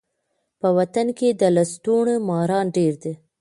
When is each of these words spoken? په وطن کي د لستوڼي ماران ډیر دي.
په 0.59 0.67
وطن 0.77 1.07
کي 1.17 1.29
د 1.41 1.43
لستوڼي 1.55 2.15
ماران 2.27 2.65
ډیر 2.77 2.93
دي. 3.03 3.13